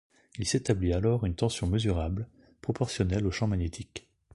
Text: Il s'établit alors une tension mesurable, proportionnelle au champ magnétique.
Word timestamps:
Il 0.39 0.47
s'établit 0.47 0.93
alors 0.93 1.27
une 1.27 1.35
tension 1.35 1.67
mesurable, 1.67 2.27
proportionnelle 2.63 3.27
au 3.27 3.29
champ 3.29 3.45
magnétique. 3.45 4.09